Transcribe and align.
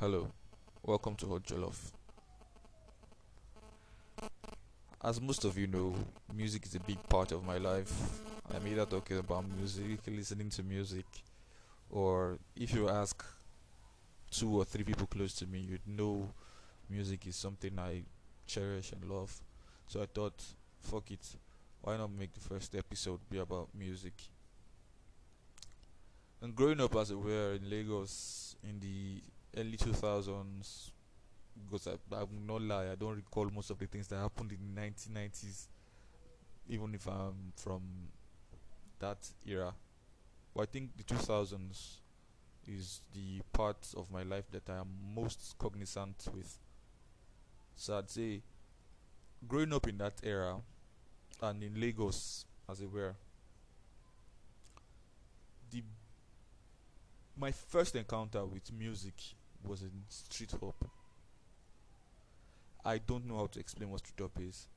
Hello, 0.00 0.28
welcome 0.82 1.14
to 1.16 1.26
Hot 1.26 1.42
Jollof. 1.42 1.92
As 5.04 5.20
most 5.20 5.44
of 5.44 5.58
you 5.58 5.66
know, 5.66 5.94
music 6.34 6.64
is 6.64 6.74
a 6.74 6.80
big 6.80 6.96
part 7.10 7.32
of 7.32 7.44
my 7.44 7.58
life. 7.58 7.92
I'm 8.50 8.66
either 8.66 8.86
talking 8.86 9.18
about 9.18 9.44
music, 9.58 9.98
listening 10.06 10.48
to 10.48 10.62
music, 10.62 11.04
or 11.90 12.38
if 12.56 12.72
you 12.72 12.88
ask 12.88 13.22
two 14.30 14.58
or 14.58 14.64
three 14.64 14.84
people 14.84 15.06
close 15.06 15.34
to 15.34 15.46
me, 15.46 15.58
you'd 15.58 15.86
know 15.86 16.30
music 16.88 17.26
is 17.26 17.36
something 17.36 17.78
I 17.78 18.04
cherish 18.46 18.92
and 18.92 19.04
love. 19.04 19.38
So 19.86 20.00
I 20.00 20.06
thought, 20.06 20.42
fuck 20.80 21.10
it, 21.10 21.36
why 21.82 21.98
not 21.98 22.10
make 22.10 22.32
the 22.32 22.40
first 22.40 22.74
episode 22.74 23.20
be 23.28 23.36
about 23.36 23.68
music? 23.78 24.14
And 26.40 26.56
growing 26.56 26.80
up 26.80 26.96
as 26.96 27.10
it 27.10 27.20
were 27.20 27.52
in 27.52 27.68
Lagos 27.68 28.56
in 28.66 28.80
the 28.80 29.20
early 29.56 29.76
2000s, 29.76 30.90
because 31.64 31.86
I, 31.88 32.16
I 32.16 32.20
will 32.20 32.42
not 32.46 32.62
lie, 32.62 32.90
I 32.90 32.94
don't 32.94 33.16
recall 33.16 33.50
most 33.52 33.70
of 33.70 33.78
the 33.78 33.86
things 33.86 34.08
that 34.08 34.16
happened 34.16 34.52
in 34.52 34.74
the 34.74 34.80
1990s, 34.80 35.66
even 36.68 36.94
if 36.94 37.06
I'm 37.06 37.52
from 37.56 37.82
that 38.98 39.28
era. 39.46 39.72
But 40.54 40.62
I 40.62 40.66
think 40.66 40.96
the 40.96 41.04
2000s 41.04 42.00
is 42.66 43.00
the 43.14 43.40
part 43.52 43.92
of 43.96 44.10
my 44.10 44.22
life 44.22 44.44
that 44.52 44.68
I 44.68 44.78
am 44.78 44.88
most 45.14 45.54
cognizant 45.58 46.28
with. 46.34 46.58
So 47.76 47.98
I'd 47.98 48.10
say, 48.10 48.42
growing 49.46 49.72
up 49.72 49.88
in 49.88 49.98
that 49.98 50.14
era 50.22 50.56
and 51.42 51.62
in 51.62 51.80
Lagos, 51.80 52.44
as 52.68 52.80
it 52.80 52.92
were, 52.92 53.14
the 55.70 55.82
my 57.36 57.50
first 57.52 57.96
encounter 57.96 58.44
with 58.44 58.70
music 58.72 59.14
was 59.64 59.82
in 59.82 59.90
street 60.08 60.52
hop. 60.60 60.84
I 62.84 62.98
don't 62.98 63.26
know 63.26 63.36
how 63.36 63.46
to 63.46 63.60
explain 63.60 63.90
what 63.90 64.00
street 64.00 64.20
hop 64.20 64.42
is. 64.42 64.68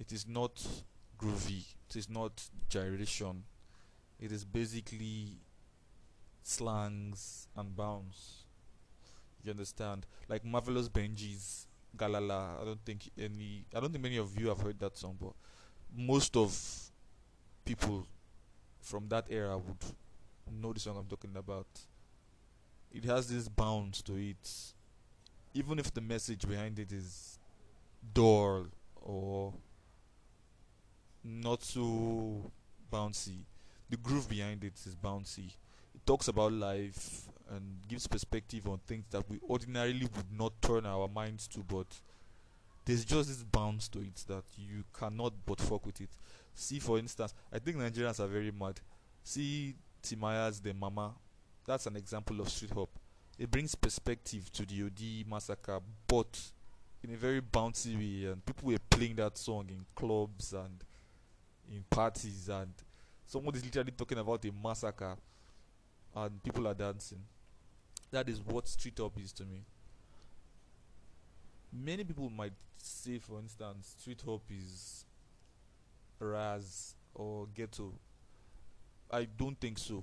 It 0.00 0.12
is 0.12 0.26
not 0.26 0.66
groovy. 1.18 1.64
It 1.88 1.96
is 1.96 2.08
not 2.08 2.42
gyration. 2.68 3.44
It 4.18 4.32
is 4.32 4.44
basically 4.44 5.38
slangs 6.42 7.48
and 7.56 7.76
bounce. 7.76 8.44
You 9.42 9.52
understand? 9.52 10.06
Like 10.28 10.44
Marvelous 10.44 10.88
Benji's 10.88 11.66
Galala. 11.96 12.60
I 12.60 12.64
don't 12.64 12.84
think 12.84 13.10
any 13.18 13.64
I 13.74 13.80
don't 13.80 13.92
think 13.92 14.02
many 14.02 14.16
of 14.16 14.38
you 14.38 14.48
have 14.48 14.60
heard 14.60 14.78
that 14.80 14.96
song, 14.96 15.16
but 15.20 15.32
most 15.96 16.36
of 16.36 16.90
people 17.64 18.06
from 18.80 19.08
that 19.08 19.26
era 19.30 19.56
would 19.56 19.84
know 20.60 20.72
the 20.72 20.80
song 20.80 20.96
I'm 20.98 21.06
talking 21.06 21.36
about. 21.36 21.66
It 22.92 23.04
has 23.04 23.28
this 23.28 23.48
bounce 23.48 24.02
to 24.02 24.14
it. 24.16 24.72
Even 25.54 25.78
if 25.78 25.92
the 25.92 26.00
message 26.00 26.46
behind 26.46 26.78
it 26.78 26.92
is 26.92 27.38
dull 28.14 28.66
or 29.02 29.54
not 31.24 31.62
so 31.62 32.50
bouncy, 32.92 33.44
the 33.90 33.96
groove 33.96 34.28
behind 34.28 34.64
it 34.64 34.74
is 34.86 34.94
bouncy. 34.94 35.54
It 35.94 36.04
talks 36.06 36.28
about 36.28 36.52
life 36.52 37.28
and 37.50 37.78
gives 37.88 38.06
perspective 38.06 38.66
on 38.68 38.78
things 38.86 39.04
that 39.10 39.28
we 39.28 39.38
ordinarily 39.48 40.08
would 40.16 40.32
not 40.36 40.60
turn 40.60 40.84
our 40.84 41.08
minds 41.08 41.46
to, 41.48 41.60
but 41.60 41.86
there's 42.84 43.04
just 43.04 43.28
this 43.28 43.42
bounce 43.42 43.88
to 43.88 44.00
it 44.00 44.24
that 44.28 44.44
you 44.56 44.84
cannot 44.92 45.32
but 45.44 45.60
fuck 45.60 45.84
with 45.86 46.00
it. 46.00 46.10
See, 46.54 46.78
for 46.78 46.98
instance, 46.98 47.34
I 47.52 47.58
think 47.58 47.76
Nigerians 47.76 48.20
are 48.20 48.26
very 48.26 48.50
mad. 48.50 48.80
See 49.22 49.74
Timaya's 50.02 50.60
Dem 50.60 50.78
Mama. 50.78 51.14
That's 51.66 51.86
an 51.86 51.96
example 51.96 52.40
of 52.40 52.48
street 52.48 52.72
hop. 52.72 52.90
It 53.38 53.50
brings 53.50 53.74
perspective 53.74 54.50
to 54.52 54.64
the 54.64 54.84
Odi 54.84 55.24
massacre, 55.28 55.80
but 56.06 56.40
in 57.02 57.12
a 57.12 57.16
very 57.16 57.40
bouncy 57.40 57.96
way. 57.96 58.30
And 58.30 58.44
people 58.44 58.68
were 58.68 58.78
playing 58.90 59.16
that 59.16 59.36
song 59.36 59.66
in 59.68 59.84
clubs 59.94 60.52
and 60.52 60.82
in 61.70 61.84
parties, 61.90 62.48
and 62.48 62.72
someone 63.26 63.54
is 63.54 63.64
literally 63.64 63.90
talking 63.90 64.18
about 64.18 64.44
a 64.44 64.52
massacre, 64.52 65.16
and 66.14 66.42
people 66.42 66.66
are 66.68 66.74
dancing. 66.74 67.20
That 68.10 68.28
is 68.28 68.40
what 68.40 68.68
street 68.68 68.98
hop 68.98 69.18
is 69.18 69.32
to 69.32 69.44
me. 69.44 69.64
Many 71.72 72.04
people 72.04 72.30
might 72.30 72.52
say, 72.78 73.18
for 73.18 73.40
instance, 73.40 73.96
street 73.98 74.22
hop 74.24 74.42
is 74.48 75.04
Raz 76.18 76.94
or 77.14 77.48
ghetto. 77.54 77.92
I 79.10 79.26
don't 79.36 79.58
think 79.60 79.78
so. 79.78 80.02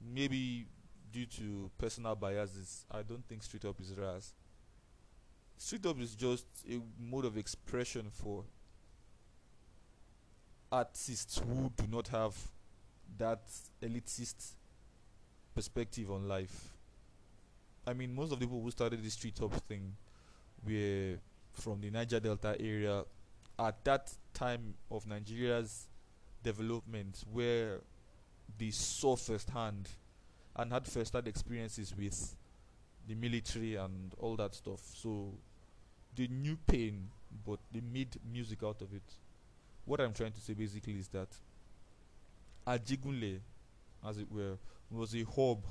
Maybe 0.00 0.66
due 1.12 1.26
to 1.26 1.70
personal 1.78 2.14
biases, 2.14 2.84
I 2.90 3.02
don't 3.02 3.24
think 3.28 3.42
street 3.42 3.62
hop 3.64 3.80
is 3.80 3.94
Raz. 3.96 4.32
Street 5.56 5.84
hop 5.84 6.00
is 6.00 6.14
just 6.14 6.46
a 6.70 6.80
mode 6.98 7.24
of 7.26 7.36
expression 7.36 8.06
for 8.10 8.44
artists 10.70 11.38
who 11.38 11.70
do 11.76 11.84
not 11.90 12.08
have 12.08 12.34
that 13.18 13.42
elitist 13.82 14.54
perspective 15.54 16.10
on 16.10 16.26
life. 16.26 16.70
I 17.86 17.92
mean, 17.92 18.14
most 18.14 18.32
of 18.32 18.40
the 18.40 18.46
people 18.46 18.62
who 18.62 18.70
started 18.70 19.02
the 19.02 19.10
street 19.10 19.38
hop 19.38 19.52
thing 19.66 19.94
were 20.66 21.18
from 21.52 21.80
the 21.80 21.90
Niger 21.90 22.20
Delta 22.20 22.56
area 22.58 23.04
at 23.58 23.84
that 23.84 24.12
time 24.32 24.74
of 24.90 25.06
Nigeria's 25.06 25.88
development 26.42 27.22
where 27.30 27.80
they 28.58 28.70
saw 28.70 29.14
firsthand 29.16 29.88
and 30.56 30.72
had 30.72 30.86
first-hand 30.86 31.26
experiences 31.28 31.94
with 31.96 32.36
the 33.08 33.14
military 33.14 33.76
and 33.76 34.14
all 34.18 34.36
that 34.36 34.54
stuff. 34.54 34.80
So 34.94 35.32
they 36.14 36.28
knew 36.28 36.56
pain, 36.66 37.08
but 37.46 37.58
they 37.72 37.80
made 37.80 38.16
music 38.30 38.62
out 38.62 38.82
of 38.82 38.92
it. 38.92 39.02
What 39.84 40.00
I'm 40.00 40.12
trying 40.12 40.32
to 40.32 40.40
say 40.40 40.52
basically 40.52 40.94
is 40.94 41.08
that 41.08 41.28
Ajegunle, 42.66 43.40
as 44.06 44.18
it 44.18 44.30
were, 44.30 44.56
was 44.90 45.14
a 45.14 45.24
hub 45.24 45.64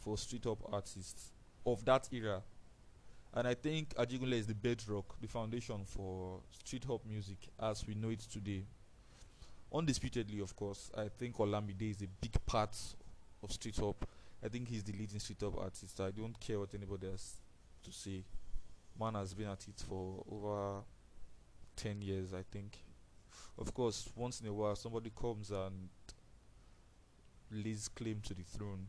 for 0.00 0.18
street 0.18 0.44
hop 0.44 0.58
artists 0.72 1.32
of 1.64 1.84
that 1.84 2.08
era. 2.12 2.42
And 3.32 3.46
I 3.46 3.54
think 3.54 3.94
Ajegunle 3.94 4.32
is 4.32 4.46
the 4.46 4.54
bedrock, 4.54 5.14
the 5.20 5.28
foundation 5.28 5.84
for 5.84 6.40
street 6.50 6.84
hop 6.84 7.06
music 7.06 7.38
as 7.60 7.86
we 7.86 7.94
know 7.94 8.08
it 8.10 8.20
today. 8.20 8.64
Undisputedly, 9.72 10.40
of 10.40 10.54
course, 10.56 10.90
I 10.96 11.08
think 11.08 11.36
Olamide 11.36 11.90
is 11.90 12.02
a 12.02 12.08
big 12.20 12.34
part 12.44 12.76
of 13.42 13.52
street 13.52 13.76
hop. 13.76 14.04
I 14.44 14.48
think 14.48 14.68
he's 14.68 14.82
the 14.82 14.92
leading 14.92 15.20
street 15.20 15.40
hop 15.40 15.58
artist. 15.58 16.00
I 16.00 16.10
don't 16.10 16.38
care 16.40 16.58
what 16.58 16.74
anybody 16.74 17.08
has 17.08 17.36
to 17.84 17.92
say. 17.92 18.24
Man 18.98 19.14
has 19.14 19.32
been 19.32 19.48
at 19.48 19.66
it 19.68 19.82
for 19.86 20.24
over 20.30 20.80
10 21.76 22.02
years, 22.02 22.34
I 22.34 22.42
think. 22.50 22.78
Of 23.58 23.72
course, 23.72 24.08
once 24.16 24.40
in 24.40 24.48
a 24.48 24.52
while, 24.52 24.74
somebody 24.74 25.10
comes 25.10 25.50
and 25.50 25.88
lays 27.50 27.88
claim 27.88 28.20
to 28.24 28.34
the 28.34 28.42
throne. 28.42 28.88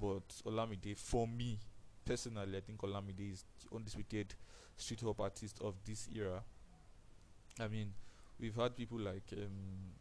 But 0.00 0.28
Olamide, 0.44 0.96
for 0.96 1.28
me 1.28 1.58
personally, 2.04 2.56
I 2.56 2.60
think 2.60 2.80
Olamide 2.80 3.32
is 3.32 3.44
the 3.62 3.76
undisputed 3.76 4.34
street 4.76 5.00
hop 5.02 5.20
artist 5.20 5.60
of 5.62 5.74
this 5.84 6.08
era. 6.14 6.42
I 7.60 7.68
mean, 7.68 7.92
we've 8.40 8.56
had 8.56 8.76
people 8.76 8.98
like 8.98 9.22
um, 9.32 9.92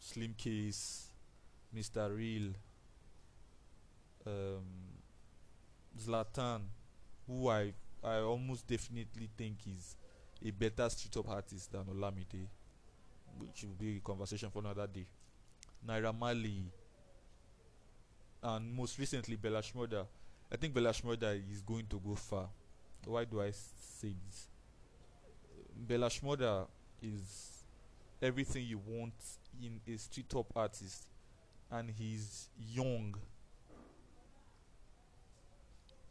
Slimcase, 0.00 1.06
Mr. 1.74 2.14
Real, 2.14 2.52
um, 4.26 4.64
Zlatan, 5.98 6.62
who 7.26 7.48
I 7.48 7.72
I 8.04 8.16
almost 8.18 8.66
definitely 8.66 9.30
think 9.36 9.58
is 9.66 9.96
a 10.44 10.50
better 10.50 10.88
street 10.90 11.14
hop 11.14 11.28
artist 11.30 11.70
than 11.70 11.84
Olamide, 11.84 12.46
which 13.38 13.62
will 13.62 13.74
be 13.78 13.96
a 13.96 14.00
conversation 14.00 14.50
for 14.50 14.58
another 14.58 14.88
day. 14.88 15.06
Naira 15.86 16.16
Marley, 16.16 16.64
and 18.42 18.72
most 18.74 18.98
recently 18.98 19.36
Bella 19.36 19.62
Shmurda. 19.62 20.04
I 20.50 20.56
think 20.56 20.74
Bella 20.74 20.90
Shmurda 20.90 21.40
is 21.50 21.62
going 21.62 21.86
to 21.86 22.00
go 22.00 22.14
far. 22.16 22.48
Why 23.04 23.24
do 23.24 23.40
I 23.40 23.50
say 23.50 24.14
this? 24.26 24.48
Bella 25.76 26.08
Shmurda 26.08 26.66
is 27.00 27.51
everything 28.22 28.64
you 28.64 28.80
want 28.86 29.12
in 29.60 29.80
a 29.92 29.98
street 29.98 30.32
hop 30.32 30.46
artist, 30.54 31.08
and 31.70 31.90
he's 31.90 32.48
young. 32.56 33.14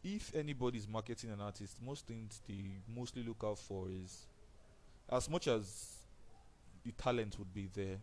If 0.03 0.35
anybody 0.35 0.79
is 0.79 0.87
marketing 0.87 1.31
an 1.31 1.39
artist, 1.39 1.77
most 1.81 2.05
things 2.07 2.41
they 2.47 2.65
mostly 2.93 3.23
look 3.23 3.43
out 3.45 3.59
for 3.59 3.87
is 3.89 4.27
as 5.09 5.29
much 5.29 5.47
as 5.47 5.97
the 6.83 6.91
talent 6.91 7.37
would 7.39 7.53
be 7.53 7.69
there, 7.73 7.97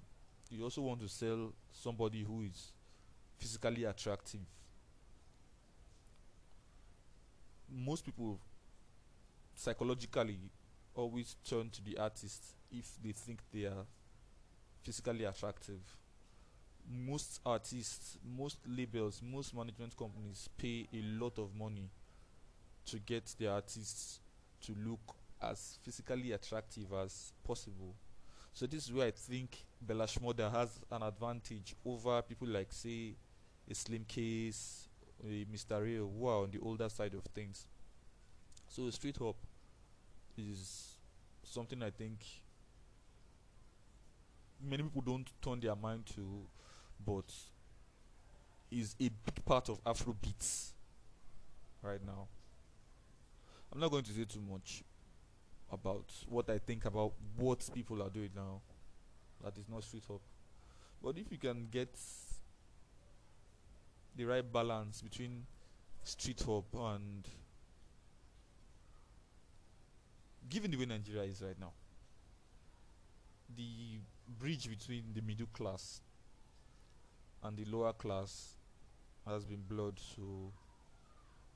you 0.51 0.65
also 0.65 0.81
want 0.81 1.01
to 1.01 1.09
sell 1.09 1.53
somebody 1.73 2.23
who 2.23 2.43
is 2.43 2.73
physically 3.37 3.85
attractive. 3.85 4.41
Most 7.71 8.05
people 8.07 8.39
psychologically 9.55 10.39
always 10.95 11.37
turn 11.45 11.69
to 11.71 11.85
the 11.85 11.99
artist 11.99 12.55
if 12.71 12.97
they 13.03 13.13
think 13.13 13.41
they 13.53 13.65
are 13.65 13.85
physically 14.83 15.25
attractive. 15.25 15.81
most 16.91 17.41
artists, 17.45 18.19
most 18.37 18.59
labels, 18.67 19.21
most 19.23 19.55
management 19.55 19.97
companies 19.97 20.49
pay 20.57 20.87
a 20.93 21.03
lot 21.23 21.39
of 21.39 21.55
money 21.55 21.91
to 22.87 22.99
get 22.99 23.35
their 23.39 23.53
artists 23.53 24.21
to 24.63 24.75
look 24.87 25.01
as 25.43 25.79
physically 25.83 26.33
attractive 26.33 26.93
as 26.93 27.33
possible. 27.45 27.95
So 28.55 28.67
this 28.67 28.87
is 28.87 28.93
where 28.93 29.07
I 29.07 29.11
think 29.11 29.65
Bella 29.81 30.07
has 30.07 30.81
an 30.91 31.03
advantage 31.03 31.77
over 31.85 32.23
people 32.23 32.49
like 32.49 32.73
say 32.73 33.15
a 33.71 33.75
Slimcase, 33.75 34.87
a 35.23 35.45
Mr. 35.53 35.83
Real, 35.83 36.11
who 36.19 36.27
are 36.27 36.43
on 36.43 36.51
the 36.51 36.59
older 36.61 36.89
side 36.89 37.15
of 37.15 37.23
things. 37.35 37.67
So 38.69 38.89
street 38.91 39.19
hop 39.19 39.37
is 40.37 40.95
something 41.45 41.83
I 41.83 41.91
think 41.91 42.19
many 44.63 44.83
people 44.83 45.03
don't 45.03 45.31
turn 45.43 45.61
their 45.61 45.77
mind 45.77 46.07
to, 46.15 46.47
but 47.05 47.33
is 48.71 48.95
a 49.01 49.09
big 49.09 49.45
part 49.45 49.69
of 49.69 49.81
Afro 49.87 50.15
beats 50.21 50.73
right 51.83 52.05
now. 52.05 52.27
I'm 53.73 53.81
not 53.81 53.91
going 53.91 54.05
to 54.05 54.13
say 54.13 54.25
too 54.25 54.41
much 54.41 54.83
about 55.71 56.05
what 56.29 56.49
I 56.51 56.59
think 56.59 56.85
about 56.85 57.13
what 57.37 57.69
people 57.75 58.03
are 58.03 58.11
doing 58.11 58.31
now. 58.35 58.61
That 59.45 59.57
is 59.59 59.69
not 59.69 59.85
street 59.85 60.05
hop. 60.09 60.21
But 61.03 61.17
if 61.19 61.31
you 61.31 61.39
can 61.39 61.69
get 61.71 61.97
the 64.17 64.25
right 64.25 64.53
balance 64.53 65.01
between 65.03 65.47
street 66.03 66.43
hop 66.45 66.65
and 66.75 67.27
given 70.49 70.71
the 70.71 70.77
way 70.77 70.87
Nigeria 70.87 71.23
is 71.23 71.43
right 71.43 71.59
now, 71.61 71.73
the 73.57 73.99
bridge 74.29 74.69
between 74.69 75.05
the 75.15 75.23
middle 75.23 75.49
class 75.53 76.01
and 77.43 77.57
the 77.57 77.65
lower 77.65 77.93
class 77.93 78.55
has 79.27 79.45
been 79.45 79.63
blurred. 79.69 79.99
So 79.99 80.53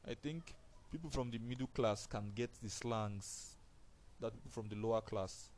I 0.09 0.15
think 0.15 0.55
people 0.91 1.11
from 1.11 1.31
the 1.31 1.39
middle 1.39 1.69
class 1.69 2.07
can 2.07 2.33
get 2.35 2.51
the 2.63 2.69
slangs 2.69 3.57
that 4.21 4.33
people 4.33 4.51
from 4.51 4.69
the 4.69 4.77
lower 4.77 5.01
class 5.01 5.51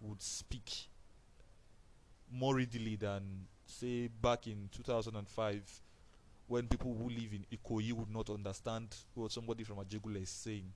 would 0.00 0.22
speak 0.22 0.88
more 2.30 2.56
readily 2.56 2.96
than 2.96 3.22
say 3.66 4.08
back 4.08 4.46
in 4.46 4.68
2005 4.72 5.80
when 6.46 6.66
people 6.68 6.94
who 6.94 7.08
live 7.08 7.32
in 7.32 7.44
Ikoyi 7.56 7.92
would 7.92 8.10
not 8.10 8.28
understand 8.28 8.94
what 9.14 9.32
somebody 9.32 9.64
from 9.64 9.76
Ajegunle 9.76 10.22
is 10.22 10.28
saying 10.28 10.70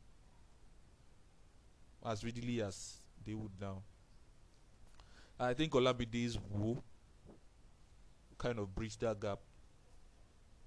as 2.07 2.25
readily 2.25 2.63
as 2.63 2.97
they 3.27 3.35
would 3.35 3.51
now. 3.61 3.83
I 5.41 5.55
think 5.55 5.73
Olamide's 5.73 6.37
Wo 6.51 6.83
kind 8.39 8.59
of 8.59 8.75
bridged 8.75 9.01
that 9.01 9.21
gap. 9.21 9.39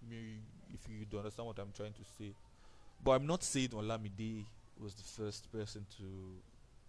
If 0.09 0.89
you 0.89 1.05
don't 1.09 1.19
understand 1.19 1.47
what 1.47 1.59
I'm 1.59 1.71
trying 1.75 1.93
to 1.93 2.03
say. 2.17 2.33
But 3.03 3.11
I'm 3.11 3.27
not 3.27 3.43
saying 3.43 3.69
Olamide 3.69 4.45
was 4.79 4.93
the 4.95 5.03
first 5.03 5.51
person 5.51 5.85
to 5.97 6.05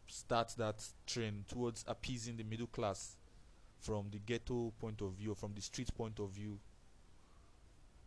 start 0.06 0.54
that 0.58 0.84
trend 1.06 1.48
towards 1.48 1.84
appeasing 1.88 2.36
the 2.36 2.44
middle 2.44 2.66
class 2.68 3.16
from 3.80 4.06
the 4.12 4.18
ghetto 4.18 4.72
point 4.80 5.00
of 5.02 5.12
view, 5.12 5.34
from 5.34 5.52
the 5.54 5.60
street 5.60 5.92
point 5.94 6.18
of 6.20 6.30
view. 6.30 6.58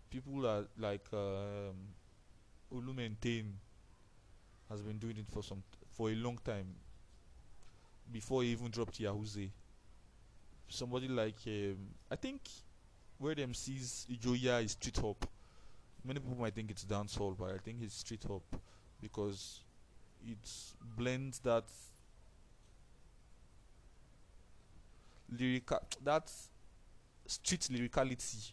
People 0.10 0.46
are 0.48 0.66
like 0.78 1.06
um, 1.12 1.76
Olu 2.74 2.96
Maintain 2.96 3.54
has 4.70 4.82
been 4.82 4.98
doing 4.98 5.18
it 5.18 5.28
for 5.28 5.44
some 5.44 5.62
for 5.92 6.10
a 6.10 6.16
long 6.16 6.40
time 6.44 6.68
before 8.12 8.44
he 8.44 8.50
even 8.50 8.70
dropped 8.70 9.00
Yahooze. 9.00 9.50
Somebody 10.68 11.08
like 11.08 11.36
um, 11.48 11.78
I 12.10 12.16
think 12.16 12.42
Wande 13.22 13.38
Coal's 13.46 14.06
Ijoya 14.12 14.64
is 14.64 14.72
street 14.72 14.98
hop. 14.98 15.26
Many 16.04 16.20
people 16.20 16.38
might 16.38 16.54
think 16.54 16.72
it's 16.72 16.86
dancehall, 16.86 17.36
but 17.38 17.52
I 17.52 17.58
think 17.58 17.78
it's 17.82 17.96
street 17.96 18.24
hop 18.28 18.44
because 19.02 19.62
it 20.28 20.38
blends 20.98 21.40
that 21.40 21.66
lyrical 25.32 25.80
that 26.04 26.32
street 27.26 27.68
lyricality. 27.72 28.52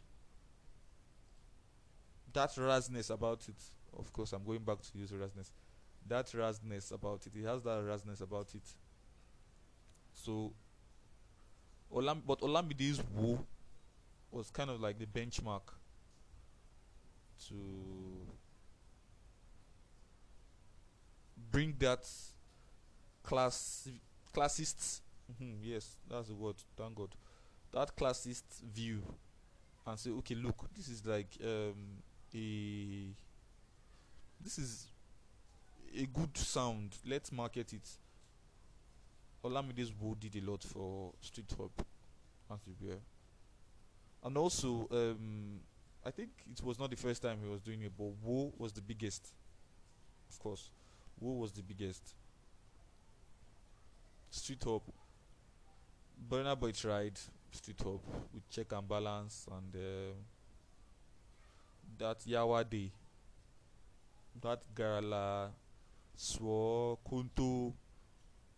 That 2.32 2.50
rasness 2.56 3.10
about 3.10 3.46
it 3.48 3.56
of 3.98 4.10
course 4.10 4.32
i'm 4.32 4.42
going 4.42 4.60
back 4.60 4.78
to 4.80 4.98
use 4.98 5.10
rasness 5.10 5.50
that 6.08 6.26
rasness 6.32 6.92
about 6.92 7.26
it 7.26 7.36
it 7.36 7.44
has 7.46 7.62
that 7.62 7.82
rasness 7.82 8.20
about 8.20 8.48
it. 8.54 8.62
So 10.14 10.52
Olam 11.94 12.22
but 12.26 12.40
Olamide's 12.40 13.00
Wo 13.14 13.44
was 14.30 14.50
kind 14.50 14.70
of 14.70 14.80
like 14.80 14.98
the 14.98 15.06
benchmark 15.06 15.62
to 17.48 17.54
bring 21.50 21.74
that 21.78 22.08
class 23.22 23.88
classist 24.34 25.00
mhm, 25.40 25.56
yes 25.62 25.96
that's 26.08 26.28
the 26.28 26.34
word 26.34 26.56
thank 26.76 26.94
god 26.94 27.10
that 27.72 27.94
classist 27.96 28.44
view 28.74 29.02
and 29.86 29.98
say 29.98 30.10
okay 30.10 30.34
look 30.34 30.64
this 30.74 30.88
is 30.88 31.04
like 31.04 31.28
um 31.44 31.74
a 32.34 33.08
this 34.40 34.58
is 34.58 34.86
a 35.94 36.06
good 36.06 36.36
sound 36.36 36.96
let's 37.06 37.30
market 37.30 37.72
it 37.72 37.88
olamide's 39.44 39.92
Wo 39.92 40.14
did 40.14 40.36
a 40.36 40.40
lot 40.50 40.62
for 40.62 41.12
street 41.20 41.52
hop. 41.58 41.86
As 42.50 42.58
and 44.24 44.36
also 44.36 44.86
um 44.90 45.58
i 46.04 46.10
think 46.10 46.30
it 46.50 46.62
was 46.62 46.78
not 46.78 46.90
the 46.90 46.96
first 46.96 47.22
time 47.22 47.38
he 47.42 47.48
was 47.48 47.60
doing 47.60 47.82
it 47.82 47.92
but 47.96 48.10
Wo 48.22 48.52
was 48.58 48.72
the 48.72 48.82
biggest. 48.82 49.32
Of 50.30 50.38
course 50.38 50.70
Wo 51.20 51.32
was 51.32 51.52
the 51.52 51.62
biggest. 51.62 52.14
Street 54.30 54.62
hop. 54.64 54.82
Burna 56.28 56.58
Boy 56.58 56.72
tried 56.72 57.18
street 57.50 57.80
hop 57.82 58.00
with 58.32 58.48
check 58.50 58.72
and 58.72 58.88
balance 58.88 59.46
and 59.50 59.74
um 59.74 60.14
that 61.98 62.20
Yawa 62.26 62.68
Day. 62.68 62.90
That 64.40 64.60
Garala 64.74 65.50
Swore 66.16 66.98
Kunto 67.06 67.74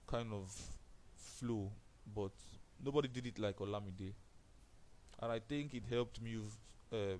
kind 0.06 0.32
of 0.32 0.52
flow 1.16 1.70
but 2.14 2.32
nobody 2.84 3.08
did 3.08 3.26
it 3.26 3.38
like 3.38 3.56
Olamide 3.58 4.12
and 5.22 5.32
I 5.32 5.38
think 5.38 5.74
it 5.74 5.84
helped 5.88 6.20
move 6.20 6.56
uh, 6.92 7.16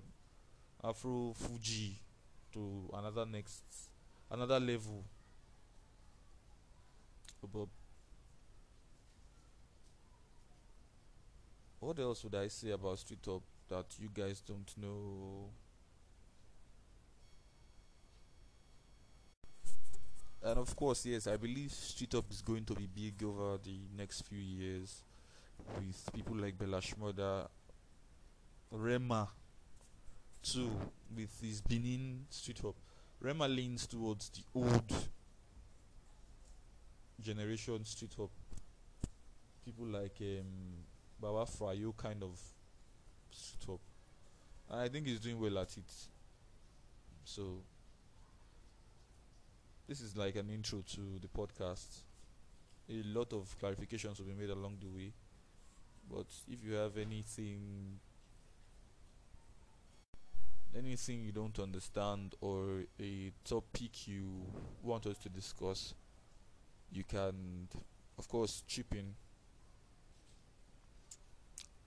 Afro 0.83 1.33
Fuji 1.35 1.99
to 2.53 2.89
another 2.93 3.25
next 3.25 3.63
another 4.31 4.59
level 4.59 5.03
but 7.53 7.67
what 11.79 11.99
else 11.99 12.23
would 12.23 12.35
I 12.35 12.47
say 12.47 12.71
about 12.71 12.97
street 12.99 13.19
hop 13.25 13.43
that 13.69 13.85
you 13.99 14.09
guys 14.13 14.41
don't 14.41 14.71
know? 14.77 15.49
And 20.45 20.59
of 20.59 20.75
course, 20.75 21.07
yes, 21.07 21.25
I 21.25 21.37
believe 21.37 21.71
street 21.71 22.13
hop 22.13 22.25
is 22.29 22.43
going 22.43 22.65
to 22.65 22.75
be 22.75 22.85
big 22.85 23.23
over 23.23 23.57
the 23.63 23.79
next 23.97 24.27
few 24.27 24.37
years 24.37 25.01
with 25.79 26.07
people 26.13 26.35
like 26.35 26.55
Bella 26.55 26.79
Shmurda, 26.79 27.47
Rema, 28.69 29.27
too, 30.43 30.69
with 31.15 31.41
his 31.41 31.61
Benin 31.61 32.27
street 32.29 32.59
hop. 32.61 32.75
Rema 33.19 33.47
leans 33.47 33.87
towards 33.87 34.29
the 34.29 34.43
old 34.53 34.93
generation 37.19 37.83
street 37.83 38.13
hop. 38.15 38.29
People 39.65 39.87
like 39.87 40.17
um, 40.21 40.45
Baba 41.19 41.49
Fryo 41.49 41.97
kind 41.97 42.21
of 42.21 42.39
street. 43.31 43.79
And 44.69 44.79
I 44.79 44.89
think 44.89 45.07
he's 45.07 45.19
doing 45.19 45.39
well 45.39 45.57
at 45.57 45.75
it. 45.75 45.91
So 47.23 47.63
this 49.87 50.01
is 50.01 50.17
like 50.17 50.35
an 50.35 50.49
intro 50.49 50.83
to 50.93 51.19
the 51.21 51.27
podcast. 51.27 52.03
A 52.89 53.01
lot 53.03 53.33
of 53.33 53.55
clarifications 53.61 54.19
will 54.19 54.27
be 54.27 54.33
made 54.33 54.49
along 54.49 54.77
the 54.81 54.87
way. 54.87 55.11
But 56.09 56.27
if 56.47 56.63
you 56.63 56.73
have 56.73 56.97
anything 56.97 57.99
anything 60.77 61.23
you 61.23 61.31
don't 61.31 61.57
understand 61.59 62.35
or 62.41 62.83
a 62.99 63.31
topic 63.45 64.07
you 64.07 64.25
want 64.83 65.05
us 65.05 65.17
to 65.19 65.29
discuss, 65.29 65.93
you 66.91 67.03
can 67.03 67.67
of 68.17 68.27
course 68.27 68.63
chip 68.67 68.93
in. 68.93 69.15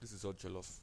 This 0.00 0.12
is 0.12 0.24
all 0.24 0.32
Jollof. 0.32 0.80